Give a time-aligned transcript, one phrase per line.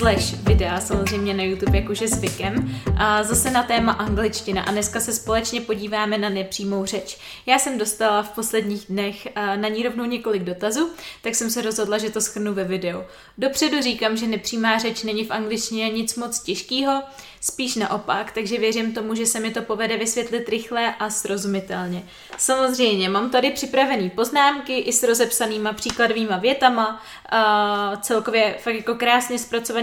[0.00, 4.70] slash videa samozřejmě na YouTube, jak už je zvykem, a zase na téma angličtina a
[4.70, 7.18] dneska se společně podíváme na nepřímou řeč.
[7.46, 10.90] Já jsem dostala v posledních dnech na ní rovnou několik dotazů,
[11.22, 13.02] tak jsem se rozhodla, že to schrnu ve videu.
[13.38, 17.02] Dopředu říkám, že nepřímá řeč není v angličtině nic moc těžkého,
[17.40, 22.02] spíš naopak, takže věřím tomu, že se mi to povede vysvětlit rychle a srozumitelně.
[22.38, 29.38] Samozřejmě, mám tady připravený poznámky i s rozepsanýma příkladovýma větama, a celkově fakt jako krásně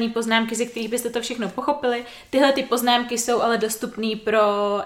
[0.07, 2.05] zpracované poznámky, ze kterých byste to všechno pochopili.
[2.29, 4.41] Tyhle ty poznámky jsou ale dostupné pro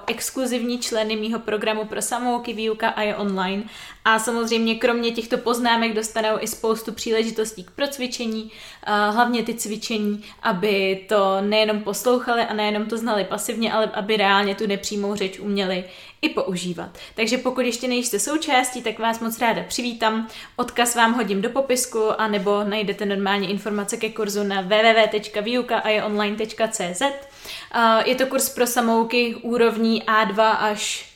[0.08, 3.64] exkluzivní členy mýho programu pro samouky, výuka a je online.
[4.06, 8.52] A samozřejmě kromě těchto poznámek dostanou i spoustu příležitostí k procvičení,
[9.12, 14.56] hlavně ty cvičení, aby to nejenom poslouchali a nejenom to znali pasivně, ale aby reálně
[14.56, 15.84] tu nepřímou řeč uměli
[16.22, 16.98] i používat.
[17.16, 20.28] Takže pokud ještě nejste součástí, tak vás moc ráda přivítám.
[20.56, 27.02] Odkaz vám hodím do popisku, anebo najdete normálně informace ke kurzu na www.vyuka.online.cz.
[28.06, 31.12] Je to kurz pro samouky úrovní A2 až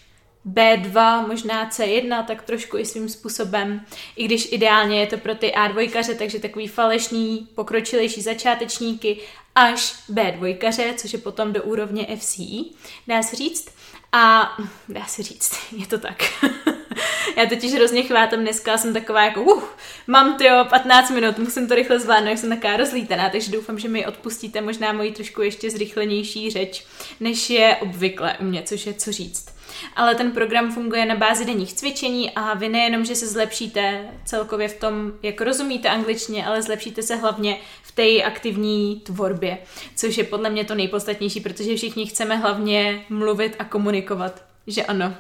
[0.53, 3.81] B2, možná C1, tak trošku i svým způsobem,
[4.15, 9.17] i když ideálně je to pro ty A2, takže takový falešný, pokročilejší začátečníky,
[9.55, 12.63] až B2, což je potom do úrovně FCE,
[13.07, 13.75] dá se říct.
[14.15, 14.57] A
[14.89, 16.17] dá se říct, je to tak.
[17.37, 19.63] Já totiž hrozně chvátám dneska, jsem taková jako, uh,
[20.07, 24.05] mám ty 15 minut, musím to rychle zvládnout, jsem taková rozlítaná, takže doufám, že mi
[24.05, 26.85] odpustíte možná moji trošku ještě zrychlenější řeč,
[27.19, 29.55] než je obvykle u mě, což je co říct
[29.95, 34.67] ale ten program funguje na bázi denních cvičení a vy nejenom, že se zlepšíte celkově
[34.67, 37.57] v tom, jak rozumíte angličtině, ale zlepšíte se hlavně
[37.95, 39.57] té aktivní tvorbě,
[39.95, 45.15] což je podle mě to nejpodstatnější, protože všichni chceme hlavně mluvit a komunikovat, že ano.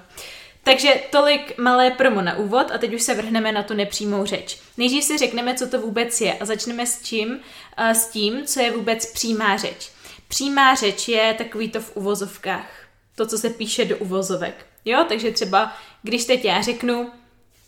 [0.63, 4.59] Takže tolik malé promo na úvod a teď už se vrhneme na tu nepřímou řeč.
[4.77, 7.39] Nejdřív si řekneme, co to vůbec je a začneme s čím?
[7.77, 9.89] S tím, co je vůbec přímá řeč.
[10.27, 12.69] Přímá řeč je takový to v uvozovkách
[13.15, 14.65] to, co se píše do uvozovek.
[14.85, 17.11] Jo, takže třeba, když teď já řeknu,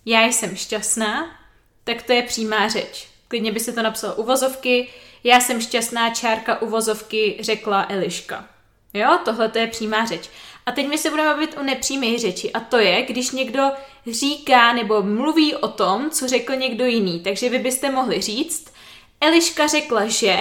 [0.05, 1.39] já jsem šťastná,
[1.83, 3.07] tak to je přímá řeč.
[3.27, 4.89] Klidně by se to napsalo uvozovky,
[5.23, 8.45] já jsem šťastná, čárka uvozovky, řekla Eliška.
[8.93, 10.29] Jo, tohle to je přímá řeč.
[10.65, 13.71] A teď my se budeme bavit o nepřímé řeči a to je, když někdo
[14.07, 17.19] říká nebo mluví o tom, co řekl někdo jiný.
[17.19, 18.73] Takže vy byste mohli říct,
[19.21, 20.37] Eliška řekla, že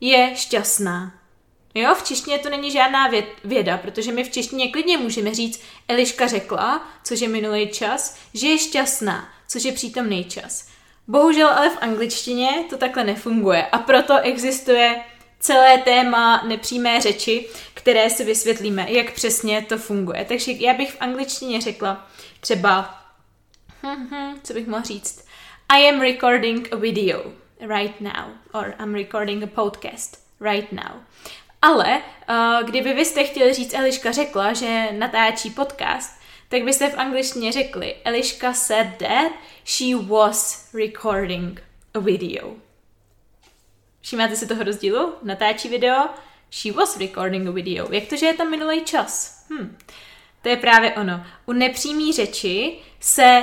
[0.00, 1.14] je šťastná.
[1.74, 3.10] Jo, v češtině to není žádná
[3.44, 8.48] věda, protože my v češtině klidně můžeme říct, Eliška řekla, což je minulý čas, že
[8.48, 10.68] je šťastná, což je přítomný čas.
[11.10, 15.00] Bohužel ale v angličtině to takhle nefunguje a proto existuje
[15.38, 20.24] celé téma nepřímé řeči, které si vysvětlíme, jak přesně to funguje.
[20.24, 22.06] Takže já bych v angličtině řekla
[22.40, 23.02] třeba,
[23.82, 25.24] hm, hm, co bych mohla říct,
[25.68, 27.22] I am recording a video
[27.60, 31.02] right now, or I'm recording a podcast right now.
[31.62, 36.19] Ale uh, kdyby vy jste chtěli říct, Eliška řekla, že natáčí podcast,
[36.50, 39.32] tak byste v angličtině řekli, Eliška said that
[39.64, 41.62] she was recording
[41.94, 42.54] a video.
[44.00, 45.14] Všimáte si toho rozdílu?
[45.22, 46.08] Natáčí video,
[46.50, 47.92] she was recording a video.
[47.92, 49.42] Jak to, že je tam minulý čas?
[49.50, 49.76] Hm.
[50.42, 51.24] To je právě ono.
[51.46, 53.42] U nepřímý řeči se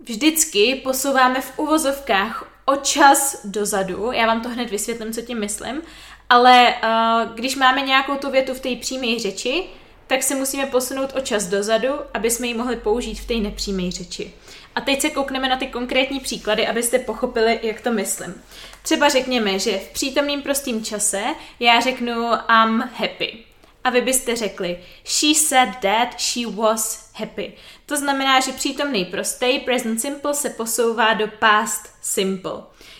[0.00, 4.12] vždycky posouváme v uvozovkách o čas dozadu.
[4.12, 5.82] Já vám to hned vysvětlím, co tím myslím.
[6.30, 9.64] Ale uh, když máme nějakou tu větu v té přímé řeči,
[10.08, 13.90] tak se musíme posunout o čas dozadu, aby jsme ji mohli použít v té nepřímé
[13.90, 14.32] řeči.
[14.74, 18.42] A teď se koukneme na ty konkrétní příklady, abyste pochopili, jak to myslím.
[18.82, 21.22] Třeba řekněme, že v přítomném prostém čase
[21.60, 23.38] já řeknu I'm happy.
[23.84, 27.52] A vy byste řekli she said that she was happy.
[27.86, 32.52] To znamená, že přítomný prostý present simple se posouvá do past simple.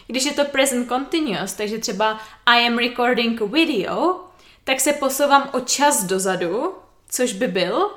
[0.07, 4.21] Když je to present continuous, takže třeba I am recording a video,
[4.65, 6.75] tak se posouvám o čas dozadu,
[7.09, 7.91] což by byl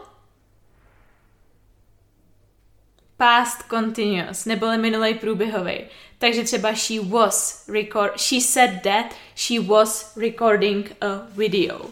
[3.17, 5.79] past continuous, neboli minulý průběhový.
[6.17, 9.05] Takže třeba she was record, she said that
[9.35, 11.85] she was recording a video.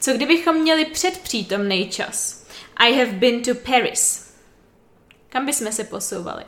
[0.00, 2.46] Co kdybychom měli předpřítomný čas?
[2.76, 4.34] I have been to Paris.
[5.28, 6.44] Kam bychom se posouvali?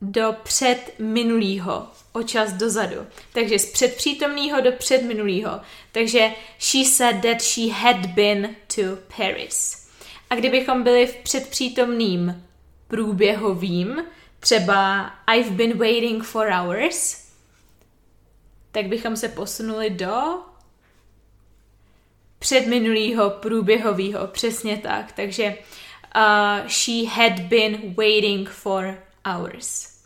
[0.00, 3.06] Do předminulýho, o čas dozadu.
[3.32, 5.60] Takže z předpřítomného do předminulýho.
[5.92, 8.82] Takže she said that she had been to
[9.16, 9.86] Paris.
[10.30, 12.44] A kdybychom byli v předpřítomným
[12.88, 14.04] průběhovým,
[14.40, 17.26] třeba I've been waiting for hours,
[18.72, 20.38] tak bychom se posunuli do
[22.38, 25.12] předminulýho průběhového, přesně tak.
[25.12, 25.56] Takže
[26.16, 29.96] uh, she had been waiting for hours.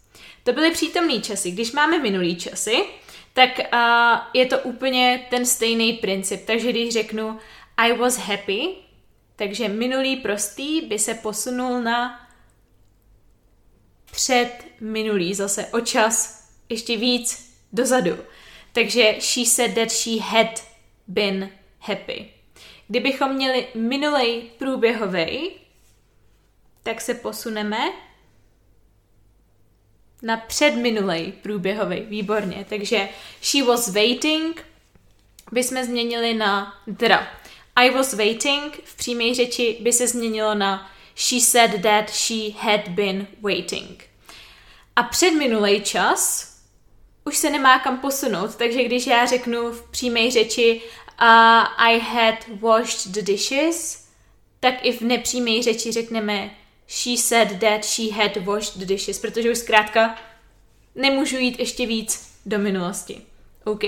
[0.43, 1.51] To byly přítomný časy.
[1.51, 2.85] Když máme minulý časy,
[3.33, 6.47] tak uh, je to úplně ten stejný princip.
[6.47, 7.39] Takže když řeknu
[7.77, 8.69] I was happy,
[9.37, 12.27] takže minulý prostý by se posunul na
[14.13, 14.51] před
[14.81, 18.17] minulý, zase o čas ještě víc dozadu.
[18.73, 20.65] Takže she said that she had
[21.07, 22.31] been happy.
[22.89, 25.51] Kdybychom měli minulej průběhovej,
[26.83, 27.79] tak se posuneme
[30.23, 32.01] na předminulej průběhový.
[32.01, 32.67] Výborně.
[32.69, 33.09] Takže
[33.43, 34.65] she was waiting
[35.53, 37.29] bychom změnili na teda
[37.77, 42.89] I was waiting v přímé řeči by se změnilo na she said that she had
[42.89, 44.05] been waiting.
[44.97, 46.51] A předminulej čas
[47.25, 50.81] už se nemá kam posunout, takže když já řeknu v přímé řeči
[51.23, 51.27] uh,
[51.77, 54.09] I had washed the dishes,
[54.61, 56.51] tak i v nepřímé řeči řekneme
[56.91, 60.19] she said that she had washed the dishes, protože už zkrátka
[60.95, 63.23] nemůžu jít ještě víc do minulosti.
[63.65, 63.85] OK.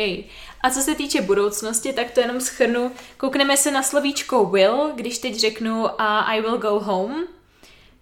[0.61, 2.93] A co se týče budoucnosti, tak to jenom schrnu.
[3.17, 7.29] Koukneme se na slovíčko will, když teď řeknu uh, I will go home,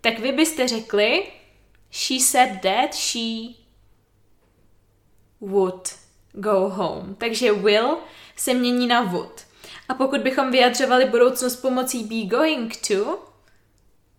[0.01, 1.27] tak vy byste řekli
[1.93, 3.55] she said that she
[5.41, 5.89] would
[6.33, 7.15] go home.
[7.19, 7.99] Takže will
[8.37, 9.47] se mění na would.
[9.89, 13.30] A pokud bychom vyjadřovali budoucnost pomocí be going to,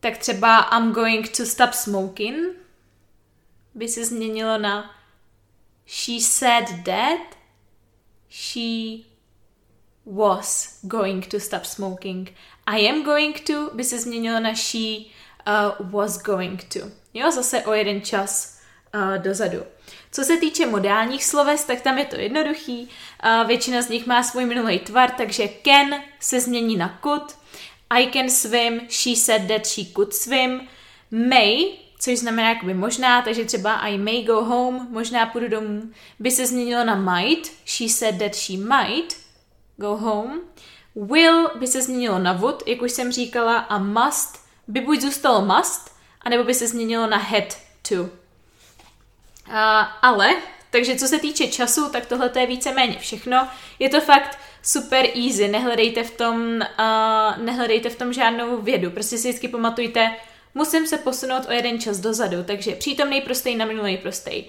[0.01, 2.35] tak třeba I'm going to stop smoking
[3.73, 4.95] by se změnilo na
[5.85, 7.37] she said that
[8.29, 9.03] she
[10.05, 12.33] was going to stop smoking.
[12.67, 15.11] I am going to by se změnilo na she
[15.47, 16.79] uh, was going to.
[17.13, 18.59] Jo, zase o jeden čas
[18.95, 19.63] uh, dozadu.
[20.11, 22.89] Co se týče modálních sloves, tak tam je to jednoduchý.
[23.23, 27.37] Uh, většina z nich má svůj minulý tvar, takže can se změní na could,
[27.91, 30.67] I can swim, she said that she could swim,
[31.11, 36.31] may, což znamená jakoby možná, takže třeba I may go home, možná půjdu domů, by
[36.31, 39.17] se změnilo na might, she said that she might
[39.77, 40.41] go home,
[40.95, 45.45] will by se změnilo na would, jak už jsem říkala, a must by buď zůstalo
[45.45, 45.91] must,
[46.21, 47.57] anebo by se změnilo na had
[47.89, 47.95] to.
[48.03, 48.07] Uh,
[50.01, 50.35] ale,
[50.69, 53.47] takže co se týče času, tak tohle je víceméně všechno.
[53.79, 59.17] Je to fakt super easy, nehledejte v tom, uh, nehledejte v tom žádnou vědu, prostě
[59.17, 60.11] si vždycky pamatujte,
[60.55, 64.43] musím se posunout o jeden čas dozadu, takže přítomný prostý na minulý prostý.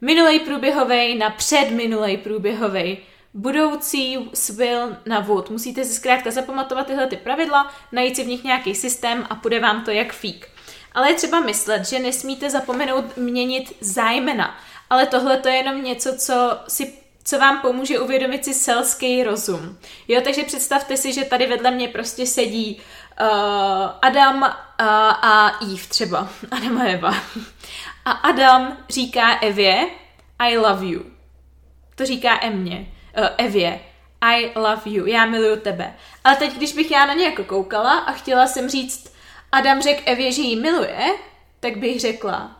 [0.00, 2.98] Minulý průběhový na předminulý průběhový.
[3.34, 5.50] Budoucí will na would.
[5.50, 9.60] Musíte si zkrátka zapamatovat tyhle ty pravidla, najít si v nich nějaký systém a půjde
[9.60, 10.48] vám to jak fík.
[10.94, 14.58] Ale je třeba myslet, že nesmíte zapomenout měnit zájmena.
[14.90, 16.92] Ale tohle to je jenom něco, co si
[17.26, 19.78] co vám pomůže uvědomit si selský rozum.
[20.08, 22.80] Jo, takže představte si, že tady vedle mě prostě sedí
[23.20, 23.26] uh,
[24.02, 24.48] Adam uh,
[25.22, 26.28] a Eve třeba.
[26.50, 27.14] Adam a Eva.
[28.04, 29.86] A Adam říká Evě
[30.38, 31.02] I love you.
[31.94, 32.92] To říká Emě.
[33.18, 33.80] Uh, Evě.
[34.20, 35.06] I love you.
[35.06, 35.96] Já miluju tebe.
[36.24, 39.14] Ale teď, když bych já na ně jako koukala a chtěla jsem říct,
[39.52, 41.10] Adam řekl Evě, že ji miluje,
[41.60, 42.56] tak bych řekla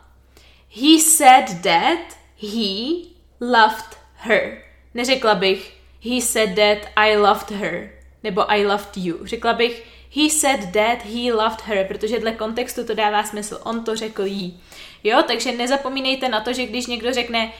[0.69, 3.07] He said that he
[3.39, 3.97] loved
[4.27, 4.57] her.
[4.93, 7.89] Neřekla bych he said that I loved her
[8.23, 9.25] nebo I loved you.
[9.25, 9.83] Řekla bych
[10.15, 13.59] he said that he loved her, protože dle kontextu to dává smysl.
[13.63, 14.59] On to řekl jí.
[15.03, 17.51] Jo, takže nezapomínejte na to, že když někdo řekne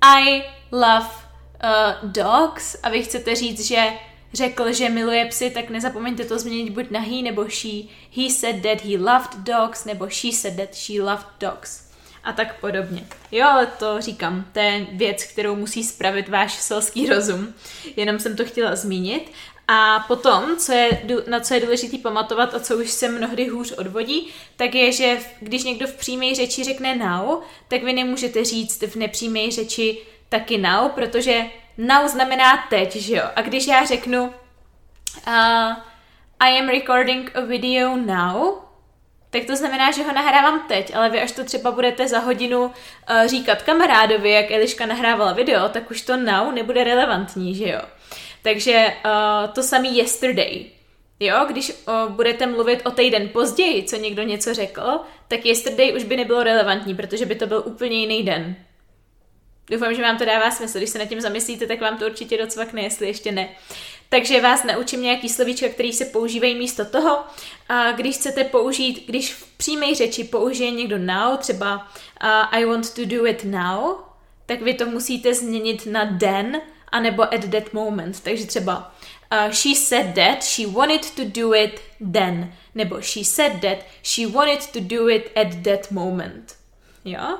[0.00, 0.42] I
[0.72, 1.06] love
[1.64, 3.92] uh, dogs a vy chcete říct, že
[4.32, 7.82] řekl, že miluje psy, tak nezapomeňte to změnit buď na he nebo she.
[8.16, 11.85] He said that he loved dogs nebo she said that she loved dogs
[12.26, 13.04] a tak podobně.
[13.32, 17.54] Jo, ale to říkám, to je věc, kterou musí spravit váš selský rozum.
[17.96, 19.32] Jenom jsem to chtěla zmínit.
[19.68, 23.72] A potom, co je, na co je důležité pamatovat a co už se mnohdy hůř
[23.72, 28.82] odvodí, tak je, že když někdo v přímé řeči řekne now, tak vy nemůžete říct
[28.82, 31.44] v nepřímé řeči taky now, protože
[31.78, 33.24] now znamená teď, že jo?
[33.36, 34.32] A když já řeknu uh,
[36.40, 38.65] I am recording a video now,
[39.30, 42.64] tak to znamená, že ho nahrávám teď, ale vy až to třeba budete za hodinu
[42.64, 42.70] uh,
[43.26, 47.80] říkat kamarádovi, jak Eliška nahrávala video, tak už to now nebude relevantní, že jo?
[48.42, 50.64] Takže uh, to samý yesterday.
[51.20, 56.04] Jo, když uh, budete mluvit o týden později, co někdo něco řekl, tak yesterday už
[56.04, 58.56] by nebylo relevantní, protože by to byl úplně jiný den.
[59.70, 60.78] Doufám, že vám to dává smysl.
[60.78, 63.48] Když se nad tím zamyslíte, tak vám to určitě docvakne, jestli ještě ne.
[64.08, 67.24] Takže vás naučím nějaký slovíčka, který se používají místo toho.
[67.68, 72.94] A když chcete použít, když v přímé řeči použije někdo now, třeba uh, I want
[72.94, 73.94] to do it now,
[74.46, 76.60] tak vy to musíte změnit na then,
[76.92, 78.20] anebo at that moment.
[78.20, 78.94] Takže třeba
[79.32, 81.80] uh, she said that she wanted to do it
[82.12, 86.56] then, nebo she said that she wanted to do it at that moment.
[87.04, 87.38] Jo?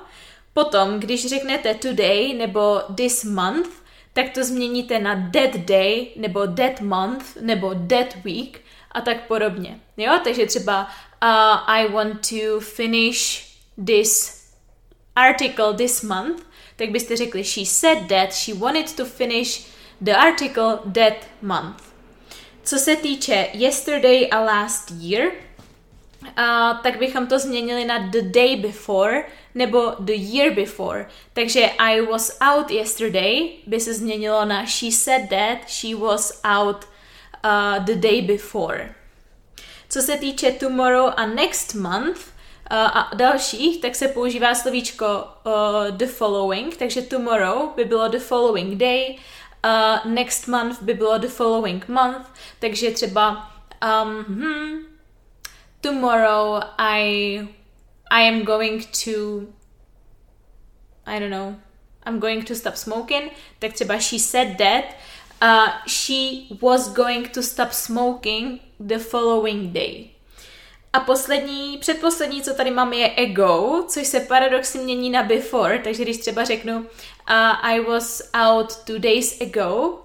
[0.56, 3.68] Potom, když řeknete today nebo this month,
[4.12, 8.60] tak to změníte na that day, nebo that month, nebo that week
[8.92, 9.80] a tak podobně.
[9.96, 10.82] Jo, takže třeba
[11.22, 13.46] uh, I want to finish
[13.86, 14.42] this
[15.16, 16.42] article this month,
[16.76, 19.66] tak byste řekli she said that she wanted to finish
[20.00, 21.82] the article that month.
[22.62, 25.32] Co se týče yesterday a last year,
[26.22, 29.24] uh, tak bychom to změnili na the day before
[29.56, 31.06] nebo the year before.
[31.32, 36.84] Takže I was out yesterday by se změnilo na she said that she was out
[37.44, 38.94] uh, the day before.
[39.88, 42.18] Co se týče tomorrow a next month
[42.70, 48.18] uh, a dalších, tak se používá slovíčko uh, the following, takže tomorrow by bylo the
[48.18, 49.18] following day,
[49.64, 52.26] uh, next month by bylo the following month,
[52.58, 53.52] takže třeba
[54.02, 54.78] um, hmm,
[55.80, 57.48] tomorrow I
[58.16, 59.46] I am going to
[61.06, 61.56] I don't know
[62.06, 64.84] I'm going to stop smoking, tak třeba she said that
[65.42, 70.10] uh, she was going to stop smoking the following day.
[70.92, 76.02] A poslední, předposlední, co tady mám, je ago, což se paradoxně mění na before, takže
[76.02, 76.86] když třeba řeknu uh,
[77.62, 79.98] I was out two days ago,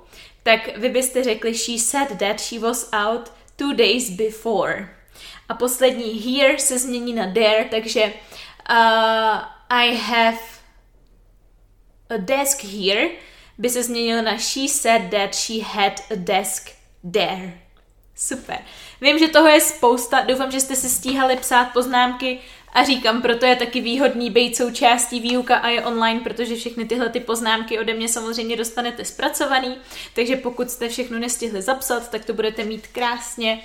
[0.44, 5.01] tak vy byste řekli she said that she was out two days before.
[5.50, 10.38] A poslední here se změní na there, takže uh, I have
[12.10, 13.10] a desk here
[13.58, 16.70] by se změnil na she said that she had a desk
[17.12, 17.54] there.
[18.16, 18.58] Super.
[19.02, 22.40] Vím, že toho je spousta, doufám, že jste si stíhali psát poznámky
[22.74, 27.10] a říkám, proto je taky výhodný být součástí výuka a je online, protože všechny tyhle
[27.10, 29.78] ty poznámky ode mě samozřejmě dostanete zpracovaný,
[30.16, 33.60] takže pokud jste všechno nestihli zapsat, tak to budete mít krásně.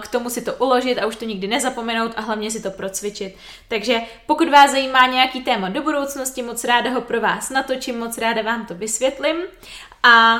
[0.00, 3.36] K tomu si to uložit a už to nikdy nezapomenout a hlavně si to procvičit.
[3.68, 8.18] Takže pokud vás zajímá nějaký téma do budoucnosti, moc ráda ho pro vás natočím, moc
[8.18, 9.36] ráda vám to vysvětlím.
[10.02, 10.36] A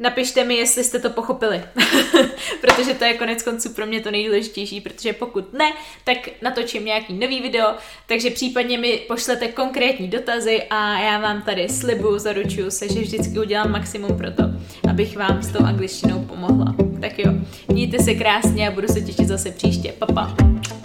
[0.00, 1.62] Napište mi, jestli jste to pochopili,
[2.60, 5.72] protože to je konec konců pro mě to nejdůležitější, protože pokud ne,
[6.04, 7.74] tak natočím nějaký nový video,
[8.06, 13.38] takže případně mi pošlete konkrétní dotazy a já vám tady slibuju, zaručuju se, že vždycky
[13.38, 14.42] udělám maximum pro to,
[14.90, 16.74] abych vám s tou angličtinou pomohla.
[17.00, 17.32] Tak jo,
[17.68, 19.92] mějte se krásně a budu se těšit zase příště.
[19.98, 20.36] Papa.
[20.36, 20.77] Pa.